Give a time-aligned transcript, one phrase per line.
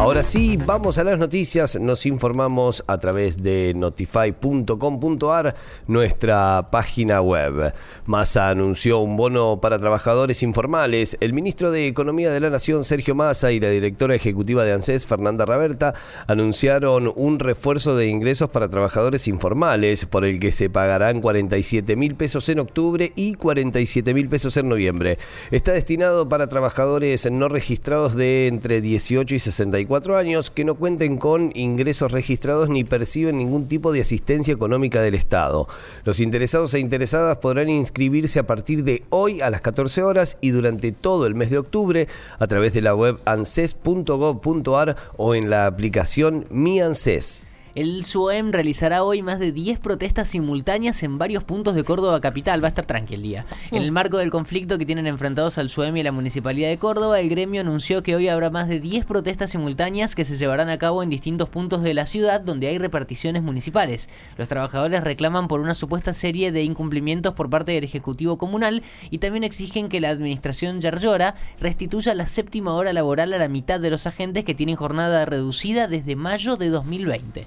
[0.00, 1.78] Ahora sí, vamos a las noticias.
[1.78, 5.54] Nos informamos a través de notify.com.ar,
[5.88, 7.74] nuestra página web.
[8.06, 11.18] Massa anunció un bono para trabajadores informales.
[11.20, 15.04] El ministro de Economía de la Nación, Sergio Massa, y la directora ejecutiva de ANSES,
[15.04, 15.92] Fernanda Raberta,
[16.26, 22.14] anunciaron un refuerzo de ingresos para trabajadores informales, por el que se pagarán 47 mil
[22.14, 25.18] pesos en octubre y 47 mil pesos en noviembre.
[25.50, 31.18] Está destinado para trabajadores no registrados de entre 18 y 64 años que no cuenten
[31.18, 35.66] con ingresos registrados ni perciben ningún tipo de asistencia económica del Estado.
[36.04, 40.50] Los interesados e interesadas podrán inscribirse a partir de hoy a las 14 horas y
[40.50, 42.06] durante todo el mes de octubre
[42.38, 47.49] a través de la web anses.gov.ar o en la aplicación Mi ANSES.
[47.76, 52.60] El SUEM realizará hoy más de 10 protestas simultáneas en varios puntos de Córdoba capital.
[52.60, 53.46] Va a estar tranquilo el día.
[53.70, 57.20] En el marco del conflicto que tienen enfrentados al SUEM y la Municipalidad de Córdoba,
[57.20, 60.78] el gremio anunció que hoy habrá más de 10 protestas simultáneas que se llevarán a
[60.78, 64.08] cabo en distintos puntos de la ciudad donde hay reparticiones municipales.
[64.36, 69.18] Los trabajadores reclaman por una supuesta serie de incumplimientos por parte del Ejecutivo Comunal y
[69.18, 73.90] también exigen que la administración Yarlora restituya la séptima hora laboral a la mitad de
[73.90, 77.46] los agentes que tienen jornada reducida desde mayo de 2020.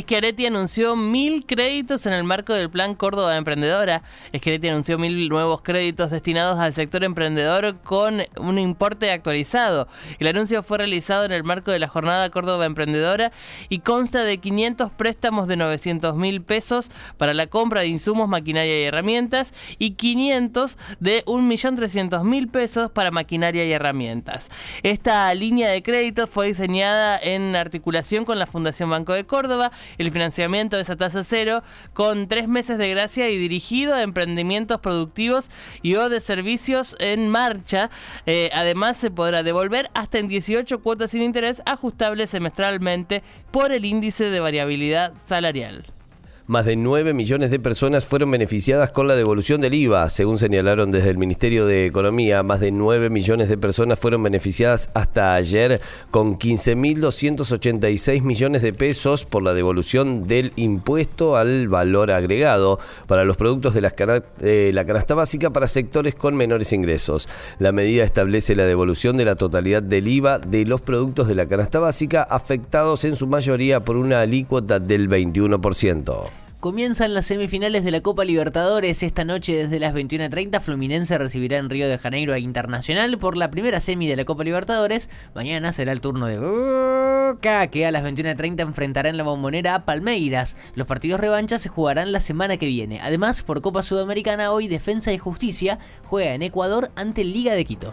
[0.00, 4.02] Schiaretti anunció mil créditos en el marco del Plan Córdoba Emprendedora.
[4.34, 9.88] Schiaretti anunció mil nuevos créditos destinados al sector emprendedor con un importe actualizado.
[10.18, 13.32] El anuncio fue realizado en el marco de la Jornada Córdoba Emprendedora
[13.68, 18.80] y consta de 500 préstamos de 900 mil pesos para la compra de insumos, maquinaria
[18.80, 24.48] y herramientas y 500 de 1.300.000 pesos para maquinaria y herramientas.
[24.82, 30.10] Esta línea de créditos fue diseñada en articulación con la Fundación Banco de Córdoba el
[30.10, 35.50] financiamiento de esa tasa cero con tres meses de gracia y dirigido a emprendimientos productivos
[35.82, 37.90] y o de servicios en marcha.
[38.26, 43.84] Eh, además, se podrá devolver hasta en 18 cuotas sin interés ajustables semestralmente por el
[43.84, 45.86] índice de variabilidad salarial.
[46.48, 50.10] Más de 9 millones de personas fueron beneficiadas con la devolución del IVA.
[50.10, 54.90] Según señalaron desde el Ministerio de Economía, más de 9 millones de personas fueron beneficiadas
[54.92, 55.80] hasta ayer
[56.10, 63.36] con 15.286 millones de pesos por la devolución del impuesto al valor agregado para los
[63.36, 63.94] productos de la,
[64.72, 67.28] la canasta básica para sectores con menores ingresos.
[67.60, 71.46] La medida establece la devolución de la totalidad del IVA de los productos de la
[71.46, 76.41] canasta básica afectados en su mayoría por una alícuota del 21%.
[76.62, 79.02] Comienzan las semifinales de la Copa Libertadores.
[79.02, 83.50] Esta noche desde las 21.30 Fluminense recibirá en Río de Janeiro a Internacional por la
[83.50, 85.10] primera semi de la Copa Libertadores.
[85.34, 89.84] Mañana será el turno de Boca que a las 21.30 enfrentará en la bombonera a
[89.84, 90.56] Palmeiras.
[90.76, 93.00] Los partidos revancha se jugarán la semana que viene.
[93.00, 97.92] Además, por Copa Sudamericana hoy Defensa y Justicia juega en Ecuador ante Liga de Quito.